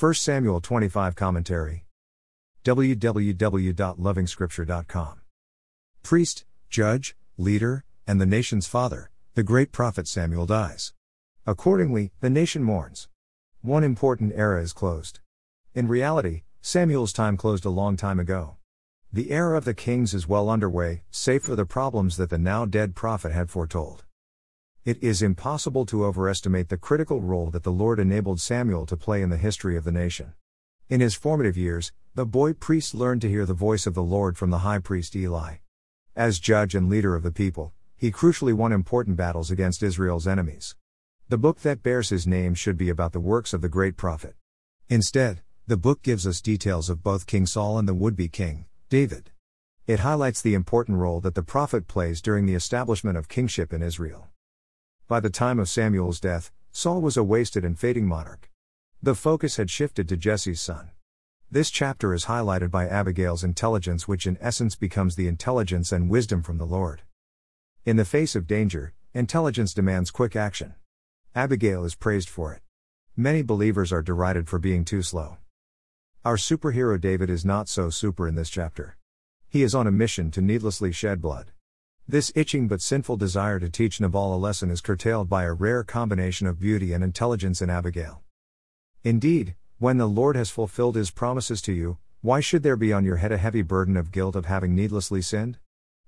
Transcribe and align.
1 0.00 0.14
Samuel 0.14 0.60
25 0.60 1.16
Commentary. 1.16 1.84
www.lovingscripture.com. 2.64 5.20
Priest, 6.04 6.44
judge, 6.70 7.16
leader, 7.36 7.84
and 8.06 8.20
the 8.20 8.26
nation's 8.26 8.68
father, 8.68 9.10
the 9.34 9.42
great 9.42 9.72
prophet 9.72 10.06
Samuel 10.06 10.46
dies. 10.46 10.92
Accordingly, 11.48 12.12
the 12.20 12.30
nation 12.30 12.62
mourns. 12.62 13.08
One 13.60 13.82
important 13.82 14.34
era 14.36 14.62
is 14.62 14.72
closed. 14.72 15.18
In 15.74 15.88
reality, 15.88 16.42
Samuel's 16.60 17.12
time 17.12 17.36
closed 17.36 17.64
a 17.64 17.70
long 17.70 17.96
time 17.96 18.20
ago. 18.20 18.54
The 19.12 19.32
era 19.32 19.58
of 19.58 19.64
the 19.64 19.74
kings 19.74 20.14
is 20.14 20.28
well 20.28 20.48
underway, 20.48 21.02
save 21.10 21.42
for 21.42 21.56
the 21.56 21.66
problems 21.66 22.16
that 22.18 22.30
the 22.30 22.38
now 22.38 22.66
dead 22.66 22.94
prophet 22.94 23.32
had 23.32 23.50
foretold. 23.50 24.04
It 24.88 25.02
is 25.02 25.20
impossible 25.20 25.84
to 25.84 26.06
overestimate 26.06 26.70
the 26.70 26.78
critical 26.78 27.20
role 27.20 27.50
that 27.50 27.62
the 27.62 27.70
Lord 27.70 28.00
enabled 28.00 28.40
Samuel 28.40 28.86
to 28.86 28.96
play 28.96 29.20
in 29.20 29.28
the 29.28 29.36
history 29.36 29.76
of 29.76 29.84
the 29.84 29.92
nation. 29.92 30.32
In 30.88 31.02
his 31.02 31.14
formative 31.14 31.58
years, 31.58 31.92
the 32.14 32.24
boy 32.24 32.54
priest 32.54 32.94
learned 32.94 33.20
to 33.20 33.28
hear 33.28 33.44
the 33.44 33.52
voice 33.52 33.86
of 33.86 33.92
the 33.92 34.02
Lord 34.02 34.38
from 34.38 34.48
the 34.48 34.60
high 34.60 34.78
priest 34.78 35.14
Eli. 35.14 35.56
As 36.16 36.38
judge 36.38 36.74
and 36.74 36.88
leader 36.88 37.14
of 37.14 37.22
the 37.22 37.30
people, 37.30 37.74
he 37.98 38.10
crucially 38.10 38.54
won 38.54 38.72
important 38.72 39.18
battles 39.18 39.50
against 39.50 39.82
Israel's 39.82 40.26
enemies. 40.26 40.74
The 41.28 41.36
book 41.36 41.60
that 41.60 41.82
bears 41.82 42.08
his 42.08 42.26
name 42.26 42.54
should 42.54 42.78
be 42.78 42.88
about 42.88 43.12
the 43.12 43.20
works 43.20 43.52
of 43.52 43.60
the 43.60 43.68
great 43.68 43.98
prophet. 43.98 44.36
Instead, 44.88 45.42
the 45.66 45.76
book 45.76 46.00
gives 46.00 46.26
us 46.26 46.40
details 46.40 46.88
of 46.88 47.02
both 47.02 47.26
King 47.26 47.44
Saul 47.44 47.76
and 47.76 47.86
the 47.86 47.92
would 47.92 48.16
be 48.16 48.28
king, 48.28 48.64
David. 48.88 49.32
It 49.86 50.00
highlights 50.00 50.40
the 50.40 50.54
important 50.54 50.96
role 50.96 51.20
that 51.20 51.34
the 51.34 51.42
prophet 51.42 51.88
plays 51.88 52.22
during 52.22 52.46
the 52.46 52.54
establishment 52.54 53.18
of 53.18 53.28
kingship 53.28 53.74
in 53.74 53.82
Israel. 53.82 54.28
By 55.08 55.20
the 55.20 55.30
time 55.30 55.58
of 55.58 55.70
Samuel's 55.70 56.20
death, 56.20 56.52
Saul 56.70 57.00
was 57.00 57.16
a 57.16 57.24
wasted 57.24 57.64
and 57.64 57.78
fading 57.78 58.06
monarch. 58.06 58.50
The 59.02 59.14
focus 59.14 59.56
had 59.56 59.70
shifted 59.70 60.06
to 60.10 60.18
Jesse's 60.18 60.60
son. 60.60 60.90
This 61.50 61.70
chapter 61.70 62.12
is 62.12 62.26
highlighted 62.26 62.70
by 62.70 62.86
Abigail's 62.86 63.42
intelligence, 63.42 64.06
which 64.06 64.26
in 64.26 64.36
essence 64.38 64.76
becomes 64.76 65.16
the 65.16 65.26
intelligence 65.26 65.92
and 65.92 66.10
wisdom 66.10 66.42
from 66.42 66.58
the 66.58 66.66
Lord. 66.66 67.00
In 67.86 67.96
the 67.96 68.04
face 68.04 68.36
of 68.36 68.46
danger, 68.46 68.92
intelligence 69.14 69.72
demands 69.72 70.10
quick 70.10 70.36
action. 70.36 70.74
Abigail 71.34 71.84
is 71.86 71.94
praised 71.94 72.28
for 72.28 72.52
it. 72.52 72.60
Many 73.16 73.40
believers 73.40 73.90
are 73.90 74.02
derided 74.02 74.46
for 74.46 74.58
being 74.58 74.84
too 74.84 75.00
slow. 75.00 75.38
Our 76.22 76.36
superhero 76.36 77.00
David 77.00 77.30
is 77.30 77.46
not 77.46 77.70
so 77.70 77.88
super 77.88 78.28
in 78.28 78.34
this 78.34 78.50
chapter. 78.50 78.98
He 79.48 79.62
is 79.62 79.74
on 79.74 79.86
a 79.86 79.90
mission 79.90 80.30
to 80.32 80.42
needlessly 80.42 80.92
shed 80.92 81.22
blood. 81.22 81.52
This 82.10 82.32
itching 82.34 82.68
but 82.68 82.80
sinful 82.80 83.18
desire 83.18 83.60
to 83.60 83.68
teach 83.68 84.00
Nabal 84.00 84.34
a 84.34 84.38
lesson 84.38 84.70
is 84.70 84.80
curtailed 84.80 85.28
by 85.28 85.44
a 85.44 85.52
rare 85.52 85.84
combination 85.84 86.46
of 86.46 86.58
beauty 86.58 86.94
and 86.94 87.04
intelligence 87.04 87.60
in 87.60 87.68
Abigail. 87.68 88.22
Indeed, 89.04 89.56
when 89.76 89.98
the 89.98 90.08
Lord 90.08 90.34
has 90.34 90.48
fulfilled 90.48 90.96
his 90.96 91.10
promises 91.10 91.60
to 91.62 91.72
you, 91.74 91.98
why 92.22 92.40
should 92.40 92.62
there 92.62 92.78
be 92.78 92.94
on 92.94 93.04
your 93.04 93.16
head 93.16 93.30
a 93.30 93.36
heavy 93.36 93.60
burden 93.60 93.94
of 93.94 94.10
guilt 94.10 94.36
of 94.36 94.46
having 94.46 94.74
needlessly 94.74 95.20
sinned? 95.20 95.58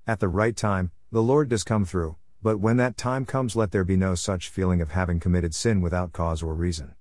At 0.06 0.20
the 0.20 0.28
right 0.28 0.56
time, 0.56 0.90
the 1.12 1.22
Lord 1.22 1.50
does 1.50 1.64
come 1.64 1.84
through, 1.84 2.16
but 2.42 2.56
when 2.56 2.78
that 2.78 2.96
time 2.96 3.26
comes, 3.26 3.54
let 3.54 3.70
there 3.70 3.84
be 3.84 3.98
no 3.98 4.14
such 4.14 4.48
feeling 4.48 4.80
of 4.80 4.92
having 4.92 5.20
committed 5.20 5.54
sin 5.54 5.82
without 5.82 6.14
cause 6.14 6.42
or 6.42 6.54
reason. 6.54 6.94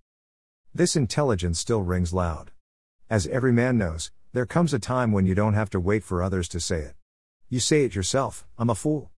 This 0.75 0.97
intelligence 0.97 1.57
still 1.57 1.83
rings 1.83 2.11
loud. 2.11 2.51
As 3.09 3.27
every 3.27 3.53
man 3.53 3.77
knows, 3.77 4.11
there 4.33 4.45
comes 4.45 4.73
a 4.73 4.77
time 4.77 5.13
when 5.13 5.25
you 5.25 5.35
don't 5.35 5.53
have 5.53 5.69
to 5.69 5.79
wait 5.79 6.03
for 6.03 6.21
others 6.21 6.49
to 6.49 6.59
say 6.59 6.79
it. 6.79 6.95
You 7.51 7.59
say 7.59 7.83
it 7.83 7.95
yourself, 7.95 8.45
I'm 8.59 8.69
a 8.69 8.75
fool. 8.75 9.09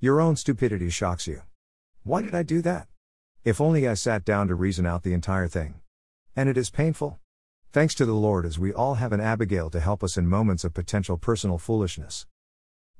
Your 0.00 0.20
own 0.20 0.34
stupidity 0.34 0.90
shocks 0.90 1.28
you. 1.28 1.42
Why 2.02 2.20
did 2.20 2.34
I 2.34 2.42
do 2.42 2.60
that? 2.62 2.88
If 3.44 3.60
only 3.60 3.86
I 3.86 3.94
sat 3.94 4.24
down 4.24 4.48
to 4.48 4.56
reason 4.56 4.84
out 4.84 5.04
the 5.04 5.12
entire 5.12 5.46
thing. 5.46 5.76
And 6.34 6.48
it 6.48 6.56
is 6.58 6.68
painful. 6.68 7.20
Thanks 7.70 7.94
to 7.94 8.04
the 8.04 8.12
Lord 8.12 8.44
as 8.44 8.58
we 8.58 8.72
all 8.72 8.94
have 8.94 9.12
an 9.12 9.20
Abigail 9.20 9.70
to 9.70 9.78
help 9.78 10.02
us 10.02 10.16
in 10.16 10.26
moments 10.26 10.64
of 10.64 10.74
potential 10.74 11.16
personal 11.16 11.58
foolishness. 11.58 12.26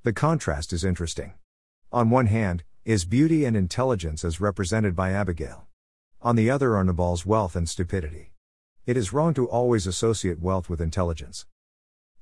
The 0.05 0.13
contrast 0.13 0.73
is 0.73 0.85
interesting. 0.85 1.35
On 1.91 2.09
one 2.09 2.27
hand, 2.27 2.63
is 2.85 3.05
beauty 3.05 3.45
and 3.45 3.57
intelligence 3.57 4.25
as 4.25 4.41
represented 4.41 4.95
by 4.95 5.11
Abigail. 5.11 5.67
On 6.23 6.37
the 6.37 6.49
other 6.49 6.77
are 6.77 6.85
Nabal's 6.85 7.27
wealth 7.27 7.57
and 7.57 7.69
stupidity. 7.69 8.31
It 8.87 8.97
is 8.97 9.13
wrong 9.13 9.35
to 9.35 9.49
always 9.49 9.89
associate 9.89 10.39
wealth 10.39 10.71
with 10.71 10.81
intelligence. 10.81 11.45